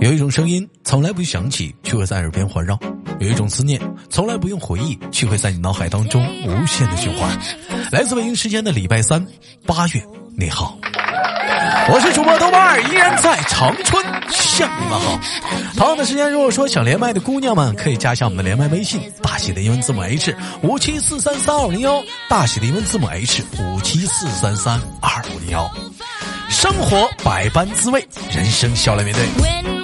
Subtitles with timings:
[0.00, 2.74] 有一种声音从来不响起，却会在耳边环绕；
[3.18, 7.38] 有一种思念从来不用回忆，却会在你脑海当中无限的循环。
[7.92, 9.24] 来自北京时间的礼拜三，
[9.66, 10.02] 八月，
[10.38, 10.78] 你好，
[11.92, 15.20] 我是主播豆瓣儿，依然在长春向你们好。
[15.76, 25.70] 同样的时间，如果说想连麦的姑娘们，可以加一下我们的连麦微信，大写的英文字母 H 五七四三三二五零幺，大写的英文字母 H 五七四三三二五零幺。
[26.48, 28.02] 生活百般滋味，
[28.34, 29.79] 人生笑来面对。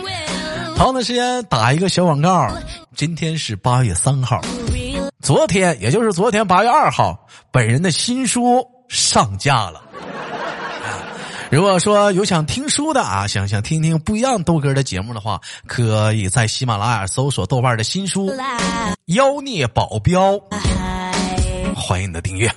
[0.76, 2.48] 同样的时间打一个小广告，
[2.94, 4.42] 今天是八月三号，
[5.22, 9.82] 昨天也就是昨天八月二号，本人的新书上架了。
[11.50, 18.30] 如果说有想听书的啊，想想听听不一样豆哥的节目的话，可以在喜马拉雅搜索豆瓣的新书
[19.06, 20.34] 《妖孽保镖》，
[21.74, 22.52] 欢迎你的订阅。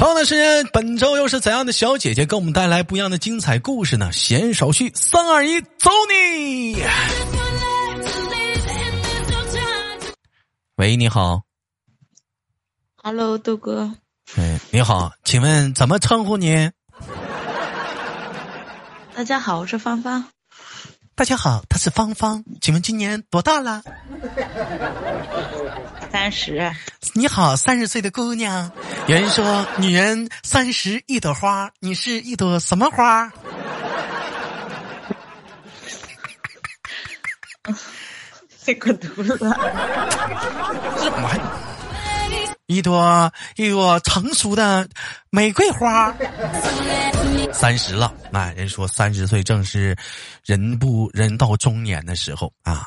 [0.00, 4.10] 同样的时间，本周又是怎样的小姐姐给我们带来不一样的精彩故事呢？
[4.10, 6.82] 闲言少叙，三二一，走你！
[10.76, 11.42] 喂，你好。
[13.02, 13.92] Hello，豆哥。
[14.36, 16.72] 哎，你好，请问怎么称呼您？
[19.14, 20.24] 大家好，我是芳芳。
[21.14, 23.82] 大家好，他是芳芳，请问今年多大了？
[26.12, 26.70] 三十。
[27.14, 28.70] 你好，三十岁的姑娘。
[29.06, 33.32] 有人说，女人三十一朵花，你是一朵什么花？
[38.64, 39.56] 这可毒了。
[42.70, 44.88] 一朵一朵成熟的
[45.30, 46.14] 玫瑰花。
[47.52, 49.96] 三十了，那人说三十岁正是
[50.44, 52.86] 人不人到中年的时候啊。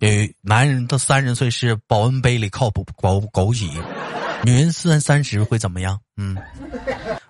[0.00, 3.72] 因为男人到三十岁是保温杯里靠补枸枸杞，
[4.44, 5.98] 女人三三十会怎么样？
[6.18, 6.36] 嗯，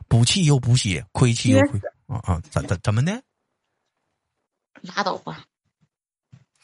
[0.08, 2.42] 补气又补血，亏气又亏啊啊！
[2.50, 3.12] 怎怎怎么的？
[4.80, 5.44] 拉倒吧。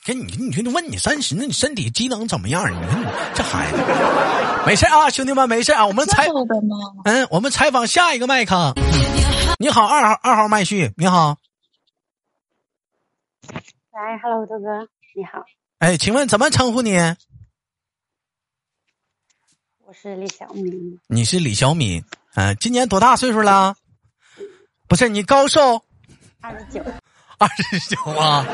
[0.08, 2.64] 跟你，你说你问你三十，那你身体机能怎么样？
[2.72, 3.04] 你看你
[3.34, 3.76] 这孩子，
[4.66, 5.86] 没事啊，兄弟们没事啊。
[5.86, 6.26] 我们采
[7.04, 8.72] 嗯，我们采访下一个麦克。
[9.58, 11.36] 你好，二号二号麦序，你好。
[13.92, 15.44] 来，Hello，豆哥，你好。
[15.80, 16.97] 哎，请问怎么称呼你？
[19.84, 20.98] 我是李小敏。
[21.06, 22.02] 你是李小敏，
[22.34, 23.76] 嗯，今年多大岁数了？
[24.88, 25.82] 不是你高寿？
[26.41, 26.82] 二十九。
[27.38, 28.44] 二十九啊！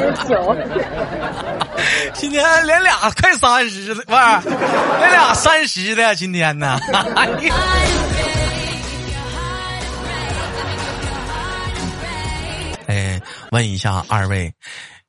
[0.00, 0.56] 二十九，
[2.14, 4.48] 今天连俩快三十的，不是
[4.98, 6.80] 连俩三十的，今天呢？
[12.86, 13.20] 哎，
[13.50, 14.50] 问一下二位，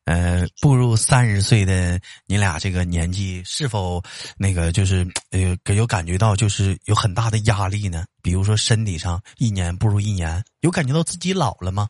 [0.03, 4.03] 呃，步入三十岁的你俩这个年纪，是否
[4.37, 8.03] 那个就是呃有感觉到就是有很大的压力呢？
[8.21, 11.87] 比如说身体上一年不如一年，有感觉到自己老了吗？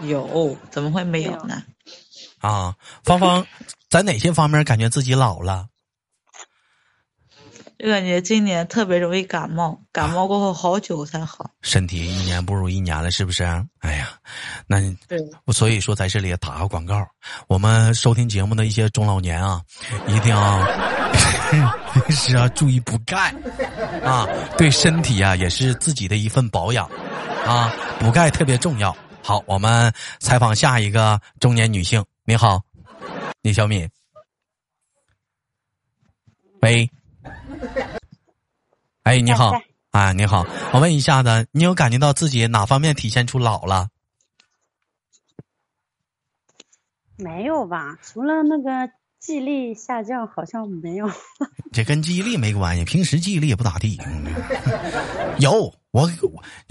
[0.00, 1.62] 有，怎么会没有呢？
[2.40, 3.46] 啊，芳芳，
[3.90, 5.66] 在哪些方面感觉自己老了？
[7.78, 11.50] 就感觉今年特别容易感冒，感冒过后好久才好。
[11.62, 13.44] 身体一年不如一年了，是不是？
[13.78, 14.08] 哎呀，
[14.66, 15.18] 那对，
[15.52, 17.06] 所以说在这里打个广告，
[17.46, 19.62] 我们收听节目的一些中老年啊，
[20.08, 20.66] 一定要
[21.94, 23.32] 平时啊注意补钙
[24.02, 24.26] 啊，
[24.56, 26.90] 对身体啊也是自己的一份保养
[27.46, 28.96] 啊，补钙特别重要。
[29.22, 32.04] 好，我们采访下一个中年女性。
[32.24, 32.62] 你好，
[33.42, 33.88] 李小敏。
[36.60, 36.90] 喂。
[39.02, 39.52] 哎，你好
[39.90, 40.46] 啊，你好。
[40.72, 43.88] 我问一下子，你有感觉到自己哪方面体现出老了？
[47.16, 51.10] 没有吧，除了那个记忆力下降，好像没有。
[51.72, 53.98] 这跟记忆力没关系，平时记忆力也不咋地。
[55.38, 56.08] 有我，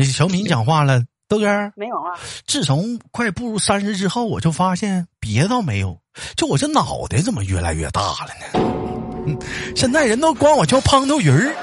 [0.03, 1.05] 小敏讲话了。
[1.27, 1.45] 豆哥
[1.75, 2.13] 没有啊！
[2.45, 5.99] 自从快步入三十之后，我就发现别倒没有，
[6.35, 9.37] 就我这脑袋怎么越来越大了呢？
[9.75, 11.53] 现在人都管我叫胖头鱼儿。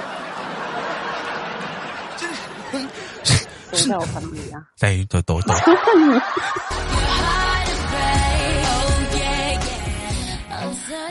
[2.17, 2.27] 这
[3.77, 4.61] 是，我胖头鱼啊！
[4.77, 5.55] 在都都都。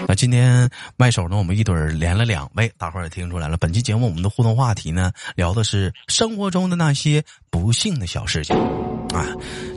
[0.07, 1.37] 那今天麦手呢？
[1.37, 3.57] 我们一对儿连了两位，大伙儿也听出来了。
[3.57, 8.55] 本期节目我们的互动话题呢，聊的是生活中的那些不幸的小事情
[9.13, 9.25] 啊。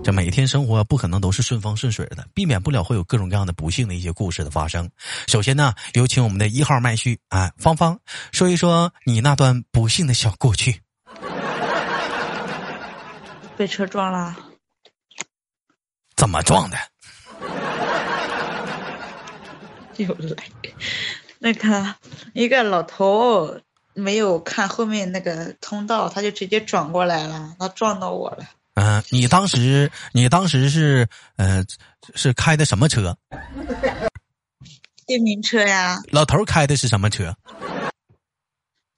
[0.02, 4.88] 这每天生活不可能都是顺风顺水的，避免不了会有各种各样的不幸的一些故事的发生。
[5.26, 7.99] 首先呢，有请我们的一号麦序啊，芳芳
[8.32, 10.81] 说一说你那段不幸的小过去。
[13.56, 14.37] 被车撞了？
[16.17, 16.76] 怎么撞的？
[19.98, 20.44] 又来，
[21.38, 21.94] 那个
[22.34, 23.60] 一个老头
[23.94, 28.44] 没有看后面那个通道，他就直接转过来了，他撞到我了。
[28.75, 31.64] 嗯、你当时你当时是呃
[32.14, 33.16] 是开的什么车？
[35.06, 37.34] 电瓶车呀，老头开的是什么车？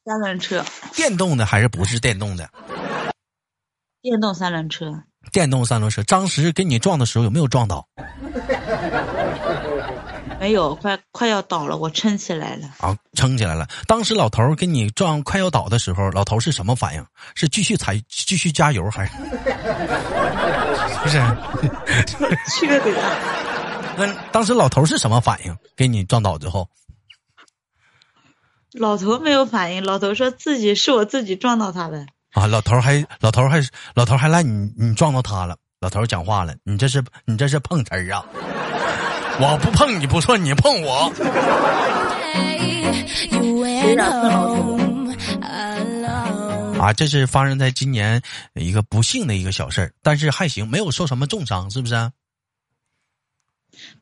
[0.05, 2.49] 三轮车，电动的还是不是电动的？
[4.01, 6.03] 电动三轮车，电动三轮车。
[6.05, 7.87] 当时跟你撞的时候有没有撞倒？
[10.41, 12.69] 没有，快快要倒了，我撑起来了。
[12.79, 13.67] 啊，撑起来了。
[13.87, 17.05] 当时老头儿跟你撞快要倒的时候，老头是什么反应？
[17.35, 19.13] 是继续踩、继续加油，还 是
[21.03, 21.21] 不是？
[22.51, 23.11] 去的呀！
[23.97, 25.57] 那当时老头是什么反应？
[25.77, 26.69] 给你撞倒之后
[28.73, 32.07] 老头没有反应，老头说自己是我自己撞到他的。
[32.33, 33.61] 啊，老头还老头还
[33.95, 35.57] 老头还赖你，你撞到他了。
[35.81, 38.25] 老头讲话了，你这是你这是碰瓷儿啊！
[39.41, 41.13] 我不碰你不算，你碰我。
[46.81, 48.23] 啊，这是发生在今年
[48.55, 51.95] 一个不幸的一个小事儿，但是还行，没有受什么重伤，是不是？
[51.95, 52.13] 啊，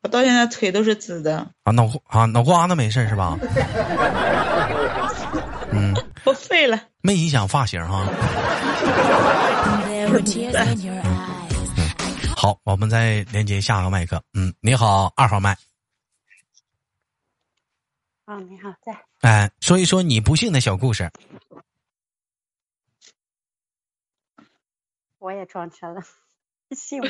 [0.03, 3.37] 我到现在腿都是紫的，啊脑啊脑瓜子没事儿是吧？
[5.71, 5.93] 嗯，
[6.25, 6.79] 我废了。
[7.01, 8.03] 没影响发型哈。
[9.87, 10.21] There
[12.39, 14.23] 好，我们再连接下个麦克。
[14.35, 15.57] 嗯，你好，二号麦，
[18.25, 21.11] 啊，你好，在哎，说一说你不幸的小故事。
[25.17, 26.03] 我也撞车了，
[26.77, 27.07] 信我。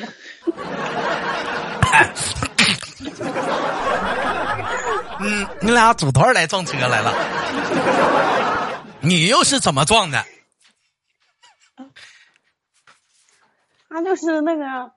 [5.19, 7.11] 嗯，你俩组团来撞车来了，
[9.01, 10.25] 你又是怎么撞的？
[13.89, 14.93] 他就是那个，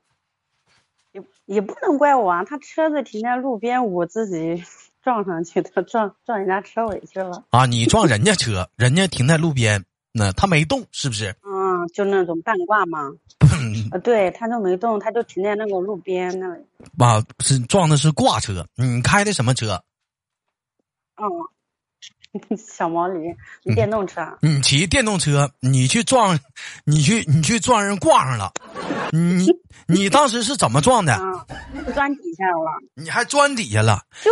[1.12, 4.62] 也也不能怪我啊，他车子停在路边，我自己
[5.03, 7.45] 撞上去的，撞撞人家车尾去了。
[7.51, 11.35] 啊，你撞人家车，人家停在路边，那他没动，是不是？
[11.45, 13.11] 嗯，就那种半挂嘛。
[13.91, 16.65] 啊，对，他就没动，他就停在那个路边那里。
[16.99, 19.83] 啊，是撞的是挂车，你开的什么车？
[21.17, 21.27] 嗯，
[22.56, 23.35] 小毛驴，
[23.75, 24.23] 电动车。
[24.41, 26.38] 你骑电动车，你去撞，
[26.85, 28.53] 你去你去撞人挂上了，
[29.12, 29.49] 你
[29.88, 31.15] 你当时是怎么撞的？
[31.15, 31.44] 啊，
[31.94, 34.03] 钻底下了，你还钻底下了？
[34.23, 34.31] 就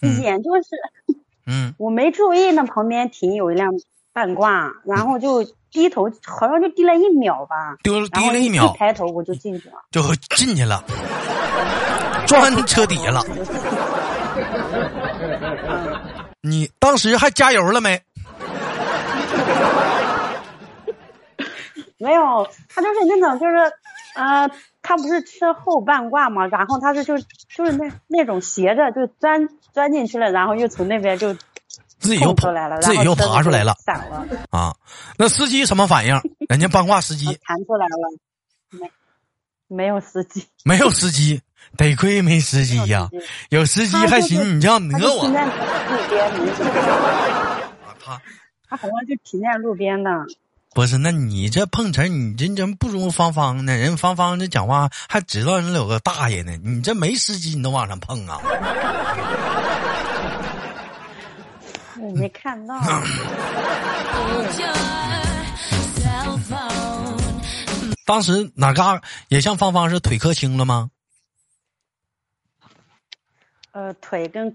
[0.00, 0.68] 嗯眼就是
[1.46, 3.70] 嗯， 我没注意，那旁边停有一辆
[4.12, 9.74] 半挂，然后就低头，好像就低了一秒吧，丢然后低了一秒一抬头我就进去了。
[9.90, 10.02] 就
[10.34, 10.82] 进去了，
[12.26, 13.22] 钻车底下了。
[16.44, 18.02] 你当时还加油了没？
[21.96, 23.72] 没有，他就是那种就是，
[24.14, 24.50] 呃，
[24.82, 31.32] 他不是车后半挂嘛，然后他是就就是那那种斜着就钻钻进去了，然后又从那边就
[31.98, 34.74] 自己又爬出来了，自己又爬出来了散了，啊！
[35.16, 36.20] 那司机什么反应？
[36.48, 38.18] 人家半挂司机 弹出来了，
[38.68, 38.90] 没
[39.66, 41.40] 没有司机，没有司机，
[41.76, 43.08] 得亏没司机呀、
[43.50, 46.12] 没有司机还行，你这样讹我他就停。
[46.12, 46.64] 在路边，
[48.04, 48.20] 他
[48.68, 50.10] 他好像就停在路边的。
[50.74, 53.76] 不是，那你这碰瓷儿，你这真不如芳芳呢。
[53.76, 58.40] 人芳芳这讲话还知道人有个大爷呢，你这没司机你都往上碰啊？
[62.00, 62.74] 我没看到.
[68.04, 70.90] 当时哪嘎也像芳芳是腿磕青了吗？
[73.74, 74.48] 呃，腿跟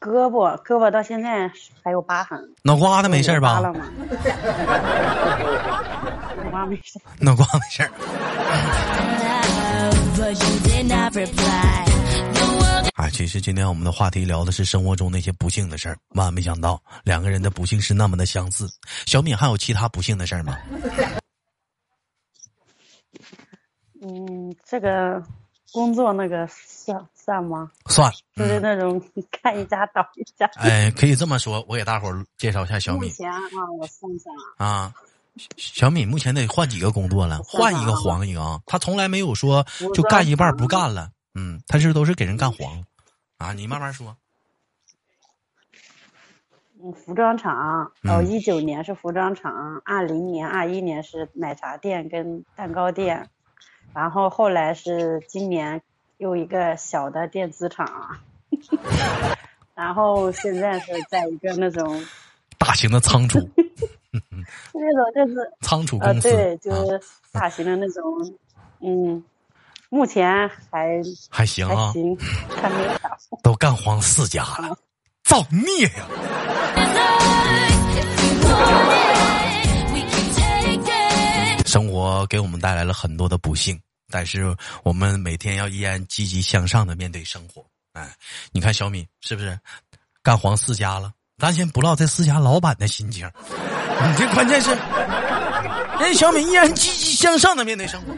[0.00, 1.50] 胳膊，胳膊到现在
[1.82, 2.38] 还有疤痕。
[2.62, 3.58] 脑瓜子没事儿吧？
[3.58, 3.90] 了吗？
[6.36, 7.00] 脑瓜没事。
[7.18, 7.82] 脑瓜没事
[12.96, 18.68] 啊，其实今天我们的话题聊的是生活中那些不幸的事儿，万万没想到两个人的不幸是那么的相似。
[19.06, 20.58] 小敏还有其他不幸的事儿吗？
[24.02, 25.22] 嗯，这个
[25.72, 27.70] 工作那个算算吗？
[27.90, 30.46] 算， 就是嗯，那种 看一家倒一家。
[30.54, 33.40] 哎，可以这么说，我给大伙儿介绍一下小米目前啊，
[33.78, 34.94] 我算算啊，啊。
[35.58, 38.58] 小米目前得换几个工作了，换一个黄一个啊。
[38.64, 42.82] 他从来没有说就干一半不干了，嗯，他是都是给人干黄
[43.36, 43.52] 啊。
[43.52, 44.16] 你慢慢说，
[46.82, 53.28] 嗯，服装厂，嗯哦，一九年是服装厂，二零年、二一年是奶茶店跟蛋糕店，
[53.92, 55.82] 然后后来是今年
[56.18, 58.18] 又一个小的电子厂，
[59.74, 62.02] 然后现在是在一个那种
[62.58, 63.38] 大型的仓储，
[64.72, 67.00] 那种就是呃，仓储公司，对，就啊是
[67.32, 68.02] 大型的那种，
[68.80, 69.22] 嗯，
[69.90, 72.16] 目前还还行啊，还行，
[72.48, 72.76] 还没。
[73.42, 74.76] 都干黄四家了。
[75.24, 76.06] 造孽呀.
[81.66, 83.78] 生活给我们带来了很多的不幸，
[84.10, 87.64] 但是我们每天要依然积极向上的面对生活。
[87.92, 88.14] 哎，
[88.52, 89.58] 你看小米是不是
[90.22, 91.12] 干黄四家了？
[91.38, 93.30] 咱先不唠这四家老板的心情，
[94.08, 94.70] 你这关键是
[96.00, 98.14] 人小米依然积极向上的面对生活，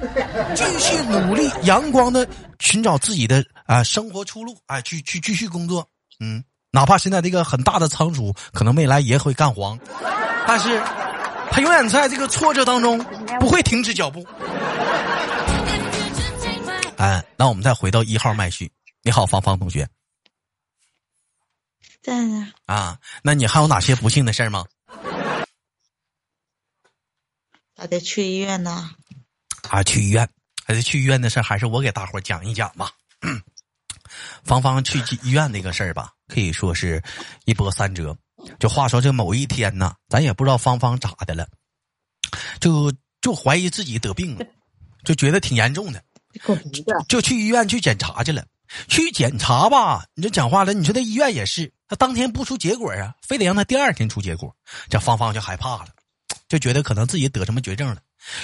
[0.55, 2.29] 继续努力阳光的
[2.61, 5.89] 寻找自己的啊、生活出路，哎，去去继续工作。
[6.21, 9.79] 嗯，哪怕现在这个很大的仓储可能未来也会干黄，
[10.47, 10.81] 但是
[11.51, 12.99] 他永远在这个挫折当中
[13.41, 14.25] 不会停止脚步。
[16.99, 18.73] 哎，那我们再回到一号麦序。
[19.03, 19.89] 你好，芳芳同学
[22.03, 24.67] 在呢，啊，那你还有哪些不幸的事儿吗？
[27.77, 28.91] 咋得去医院呢？
[29.71, 30.29] 啊，去医院，
[30.65, 32.91] 还是去医院的事儿，还是我给大伙儿讲一讲吧。
[34.43, 37.01] 芳芳去医院那个事儿吧，可以说是
[37.45, 38.19] 一波三折。
[38.59, 41.49] 就话说这某一天呢，咱也不知道芳芳咋的了，
[42.61, 44.45] 就就怀疑自己得病了，
[45.05, 46.08] 就觉得挺严重的，你
[47.09, 48.45] 就去医院去检查去了。
[48.87, 54.55] 去检查吧，你这讲话了，你说这医院也是，他当天不出结果啊，非得让他第二天出结果，
[54.91, 55.87] 这芳芳就害怕了，
[56.51, 57.97] 就觉得可能自己得什么绝症了。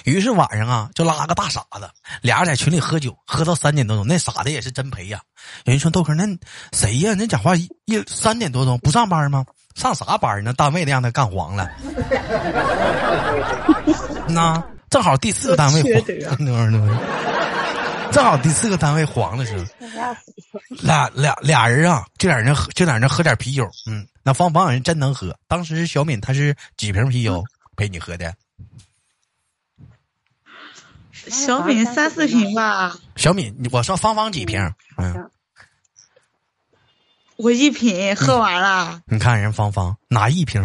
[0.04, 1.90] 于是晚上啊，就拉个大傻子，
[2.22, 4.06] 俩人在群里喝酒，喝到三点多钟。
[4.06, 5.20] 那傻子也是真赔呀、
[5.64, 6.26] 有人说豆哥，那
[6.72, 7.12] 谁呀？
[7.12, 9.44] 那讲话一一三点多钟不上班吗？
[9.74, 10.54] 上啥班呢？
[10.54, 11.70] 单位的让他干黄了。
[14.26, 16.00] 那正好第四个单位缺
[16.30, 16.98] 黄德啊， 那那
[18.14, 19.64] 正好第四个单位黄的时候，
[20.82, 23.68] 俩俩俩人啊，就在那喝，就在那喝点啤酒。
[23.86, 25.36] 嗯，那芳芳人真能喝。
[25.48, 27.42] 当时小敏她是几瓶啤酒
[27.74, 28.32] 陪你喝的？
[31.12, 34.60] 小敏三四瓶吧，小敏，你我说芳芳几瓶？
[34.96, 35.28] 嗯，
[37.34, 39.02] 我一瓶喝完了。
[39.06, 40.62] 你看人芳芳拿一瓶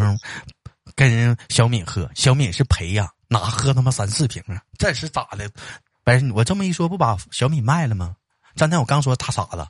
[0.94, 4.62] 跟人小敏喝，小敏是陪呀，哪喝他妈三四瓶啊？
[4.78, 5.50] 这是咋的？
[6.34, 8.16] 我这么一说，不把小米卖了吗？
[8.58, 9.66] 刚才我刚说大傻子，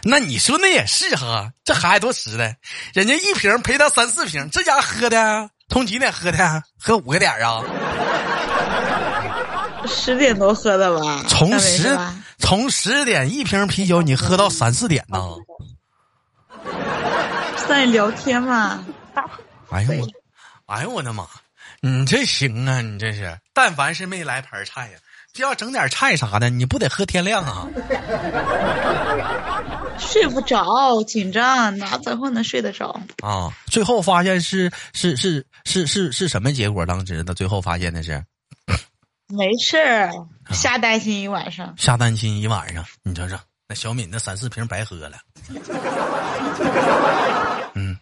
[0.04, 2.56] 那你说那也是哈，这孩子多实在，
[2.94, 6.62] 人家一瓶赔他三四瓶，这家喝的从几点喝的？
[6.80, 7.60] 喝五个点啊？
[9.86, 11.24] 十点多喝的吧？
[11.28, 11.98] 从十
[12.38, 15.18] 从十点一瓶啤酒，你喝到三四点呢？
[17.68, 18.82] 在聊天嘛。
[19.70, 20.08] 哎呦我，
[20.66, 21.26] 哎呦我的妈！
[21.80, 24.98] 你这行啊，你这是，但凡是没来盘菜呀，
[25.32, 27.68] 这要整点菜啥的，你不得喝天亮啊？
[29.98, 33.00] 睡不着，紧张，哪怎会能睡得着？
[33.22, 33.52] 啊！
[33.66, 36.86] 最后发现是是是是是是什么结果？
[36.86, 38.24] 当时的最后发现的是
[39.26, 40.10] 没事儿，
[40.52, 41.74] 瞎担心一晚上。
[41.76, 42.84] 瞎担心一晚上。
[43.02, 43.36] 你瞅瞅，
[43.68, 45.18] 那小敏那三四瓶白喝了。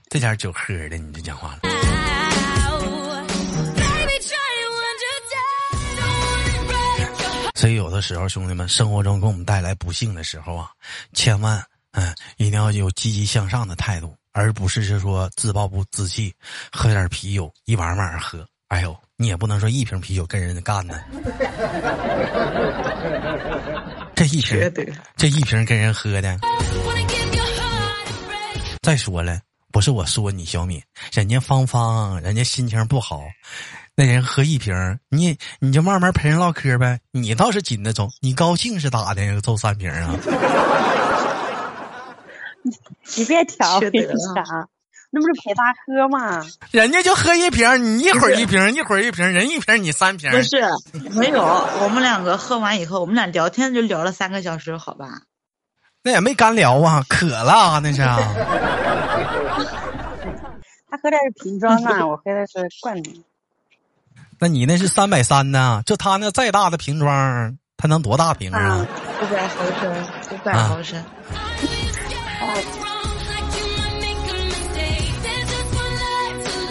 [0.07, 1.61] 嗯，这点酒喝的，你这讲话了。
[7.55, 10.71] 所以有的时候，兄弟们，生活中给我们带来不幸的时候啊，
[11.15, 11.61] 千万
[11.93, 16.33] 嗯，一定要有积极向上的态度，而不是是说自暴不自弃，
[16.71, 18.47] 喝点啤酒一晚晚上喝。
[18.69, 21.01] 哎呦，你也不能说一瓶啤酒跟人家干呢，
[24.15, 24.73] 这一瓶，
[25.17, 26.39] 这一瓶跟人喝的。
[28.83, 29.41] 再说了，
[29.76, 33.25] 不是我说你小敏，人家芳芳，人家心情不好，
[33.95, 34.75] 那人喝一瓶，
[35.11, 36.99] 你你就慢慢陪人唠嗑呗。
[37.11, 39.38] 你倒是紧着走，你高兴是咋的？
[39.42, 40.14] 揍三瓶啊？
[43.18, 44.42] 你别挑缺一德了下，
[45.11, 46.42] 那不是陪他喝吗？
[46.71, 50.56] 人家就喝一瓶，你一会儿一瓶， 一会儿一瓶，人一瓶你三瓶不，是，
[51.11, 51.42] 没有，
[51.83, 55.06] 我们两个喝完以后，我们俩聊天就聊了三个小时，好吧？
[56.02, 58.16] 那也没干聊啊，渴了啊那是啊。
[60.97, 63.15] 他喝的是瓶装啊， 我喝的是罐装。
[64.38, 65.83] 那你那是三百三呢？
[65.85, 68.87] 就他那再大的瓶装，他能多大瓶啊？
[69.21, 71.05] 五百毫升，五百啊毫升。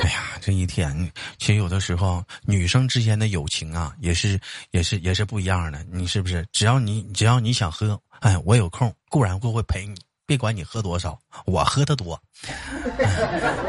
[0.01, 4.39] 哎呀，这一天，其实有的时候女生之间的友情啊，也是
[4.71, 5.83] 也是也是不一样的。
[5.91, 6.45] 你是不是？
[6.51, 9.95] 只要你只要你想喝，哎，我有空，固然会会陪你，
[10.27, 12.19] 别管你喝多少，我喝的多，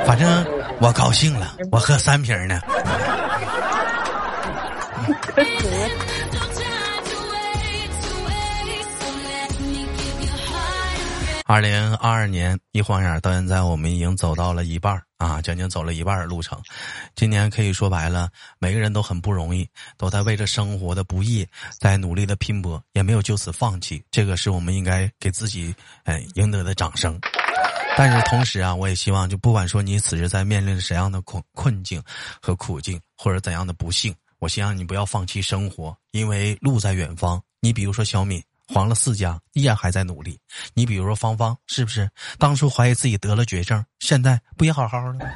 [0.06, 0.46] 反正
[0.80, 2.60] 我高兴了，我喝三瓶呢。
[11.44, 16.60] 二零二二年一晃眼到现在，我们已经走到了一半啊，将近走了一半的路程。
[17.14, 21.46] 今年可以说白了，每个人都很不容易，都在为着生活的不易
[21.80, 24.04] 在努力的拼搏，也没有就此放弃。
[24.10, 27.18] 这个是我们应该给自己哎赢得的掌声。
[27.96, 32.02] 但是同时啊，我也希望，就不管说你此时在面临着怎样的困困境
[32.42, 37.42] 和苦境，或者怎样的不幸，我希望你不要放弃生活，因为路在远方。
[37.60, 38.42] 你比如说小敏。
[38.68, 40.38] 黄了四家，依然还在努力。
[40.74, 42.08] 你比如说芳芳，是不是
[42.38, 45.26] 当初怀疑自己得了绝症，现在不也好好的？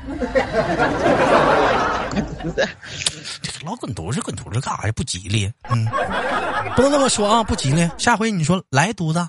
[3.64, 4.92] 老滚犊子，滚犊子干啥呀？
[4.96, 5.52] 不吉利。
[5.68, 5.86] 嗯，
[6.74, 7.88] 不能这么说啊，不吉利。
[7.98, 9.28] 下回你说来犊子。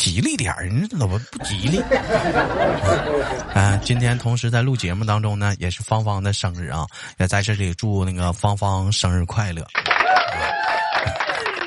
[0.00, 1.78] 吉利点儿，你怎么不吉利？
[3.52, 6.86] 啊，今天同时在录节目当中呢，也是芳芳的生日啊，
[7.18, 9.62] 也在这里祝那个芳芳生日快乐。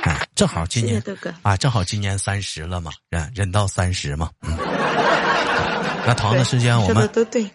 [0.01, 0.99] 啊，正好今年
[1.43, 4.31] 啊，正好今年三十了嘛，人人到三十嘛。
[4.41, 4.57] 嗯。
[6.05, 7.07] 那同样的时间，我们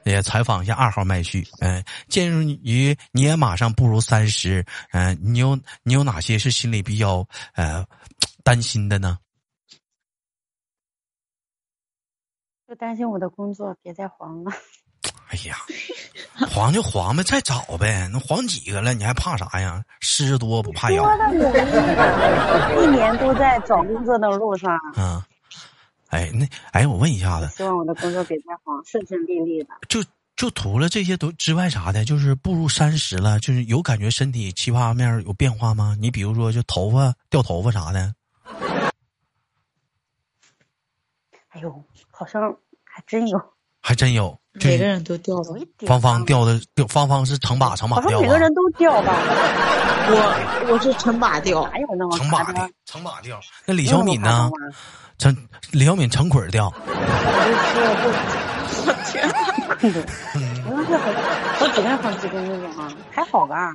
[0.05, 1.45] 也采访一下二号麦序。
[1.61, 2.31] 嗯，鉴
[2.63, 7.85] 于你也马上步入三十，嗯，你有你有哪些是心里比较呃
[8.45, 9.19] 担心的呢？
[12.69, 14.53] 就担心我的工作别再黄了。
[15.31, 15.57] 哎呀，
[16.51, 18.09] 黄就黄呗，再找呗。
[18.13, 19.83] 那黄几个了，你还怕啥呀？
[20.01, 21.05] 虱多不怕咬。
[22.83, 24.79] 一年都在找工作的路上。
[24.97, 25.23] 嗯。
[26.09, 27.49] 哎，那哎，我问一下子。
[27.57, 29.71] 希望我的工作别再黄，顺顺利利的。
[29.89, 30.05] 就
[30.37, 35.97] 就除了这些都之外啥的，就是步入三十了，就是有感觉身体七八面有变化吗？
[36.01, 38.15] 你比如说，就头发掉头发啥的。
[41.51, 41.85] 哎呦。
[42.19, 43.41] 好像还真有，
[43.81, 45.57] 还真有，每个人都掉了。
[45.87, 49.15] 芳芳掉的掉，芳芳是成把成把掉每个人都掉吧？
[50.11, 52.69] 我我是成把掉，哪有那么成把的？
[52.87, 53.41] 成把掉。
[53.67, 54.51] 那李小敏呢？
[55.17, 56.75] 成李小敏成捆掉。
[56.75, 56.93] 我
[59.07, 59.31] 天！
[60.67, 61.13] 我是好
[61.61, 63.73] 好几天好几个月啊，还好吧？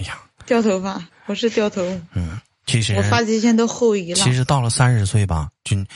[0.00, 1.80] 哎呀，掉头发，我是掉头。
[2.12, 2.38] 嗯。
[2.66, 4.16] 其实我发际线都后移了。
[4.16, 5.86] 其实到了三十岁吧，就女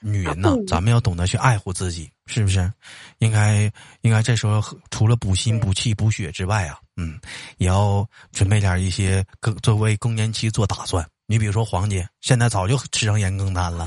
[0.00, 2.70] 女人呢，咱们要懂得去爱护自己，是不是？
[3.18, 7.18] 应该应该这时候除了补心补气补血之外啊，嗯，
[7.58, 11.06] 也要准备点一些更作为更年期做打算。
[11.26, 13.86] 你比如说黄姐，现在早就吃上盐更丹了，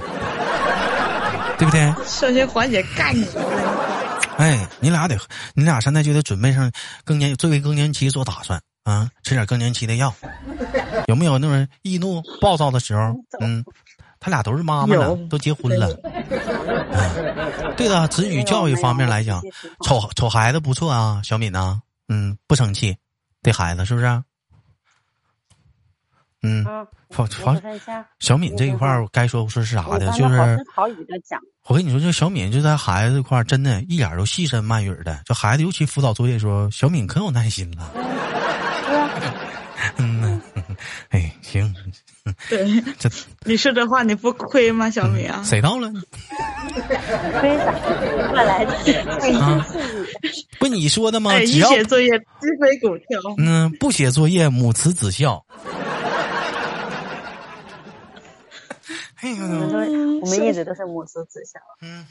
[1.59, 1.93] 对不对？
[2.05, 3.27] 首先黄姐干你！
[4.37, 5.17] 哎，你俩得，
[5.53, 6.71] 你俩现在就得准备上
[7.03, 8.61] 更年作为更年期做打算。
[8.85, 10.11] 啊，吃点更年期的药，
[11.09, 13.15] 有没有那种易怒暴躁的时候？
[13.39, 13.65] 嗯，
[14.19, 15.89] 他俩都是妈妈了，都结婚了。
[16.03, 19.41] 嗯，对的，子女教育方面来讲，
[19.83, 22.95] 瞅瞅孩子不错啊，小敏呐，嗯，不生气，
[23.41, 24.23] 对孩子是不是？
[26.43, 26.63] 嗯，
[27.11, 27.27] 好，
[28.19, 30.63] 小敏这一块儿该说说是啥的，就是
[31.65, 35.21] 我跟你说，这小敏就在孩子这块儿，真的一点都细声慢语的。
[35.25, 37.91] 就孩子尤其辅导作业的时候，小敏可有耐心了。
[39.97, 40.41] 嗯，
[41.09, 41.73] 哎，行，
[42.49, 43.09] 对，这
[43.45, 45.41] 你说这话你不亏吗，小米啊？
[45.43, 45.91] 谁到了？
[47.39, 47.71] 亏啥？
[48.33, 48.63] 本来
[49.39, 49.65] 啊，
[50.59, 51.37] 不你说的吗？
[51.39, 52.25] 只要写作业鸡
[52.61, 53.19] 飞狗跳。
[53.37, 55.43] 嗯，不写作业母慈子孝。
[59.21, 59.35] 哎呦，
[60.21, 61.59] 我们一直都是母慈子孝。
[61.81, 62.05] 嗯。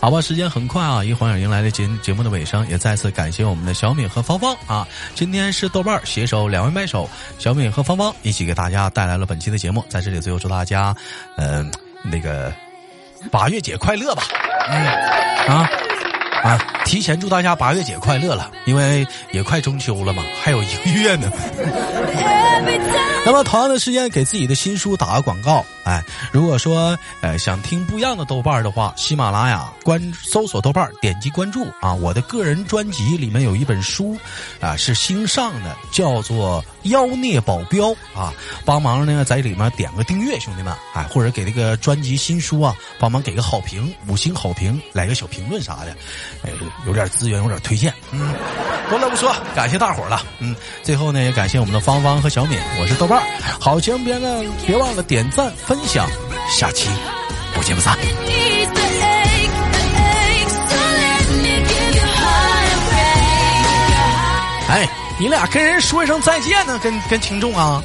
[0.00, 4.86] 好吧，时间很快啊，一晃眼迎来了节节目的尾声，也再次感谢我们的小敏和芳芳啊！
[5.14, 10.94] 今天是豆瓣携手两位麦手小敏和芳芳一起给大家带来了本期的节目，在这里最后祝大家，
[11.36, 11.68] 嗯，
[12.04, 12.52] 那个
[13.30, 14.22] 八月节快乐吧，
[14.70, 14.86] 嗯
[15.48, 15.68] 啊。
[16.44, 16.56] 啊！
[16.84, 21.28] 提前祝大家八月节快乐了，因为也快中秋了嘛，还有一个月呢。
[23.26, 25.66] 那么同样的时间，给自己的新书打个广告。
[25.88, 31.94] 哎，如果说呃想听不一样的豆瓣的话，喜马拉雅关搜索豆瓣，点击关注啊。
[31.94, 34.14] 我的个人专辑里面有一本书
[34.60, 38.34] 啊，是新上的，叫做《妖孽保镖》啊。
[38.66, 45.96] 帮忙呢，在里面点个订阅，兄弟们，哎，或者给这个专辑新书啊，帮忙给个好评，五星好评，来个小评论啥的。
[46.42, 46.50] 哎，
[46.86, 47.90] 有点资源，有点推荐。
[48.10, 48.34] 嗯，
[48.90, 50.20] 多了不说，感谢大伙了。
[50.38, 52.58] 嗯，最后呢，也感谢我们的芳芳和小敏。
[52.78, 53.22] 我是豆瓣
[53.58, 56.08] 好节目别呢，别忘了点赞分分享，
[56.50, 56.88] 下期
[57.54, 57.96] 不见不散。
[64.68, 64.88] 哎，
[65.20, 67.80] 你俩跟人说一声再见呢，跟跟听众啊。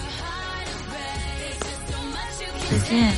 [2.70, 3.14] 再见。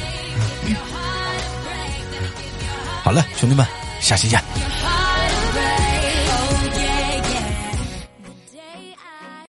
[3.02, 3.66] 好了，兄弟们，
[4.02, 4.44] 下期见。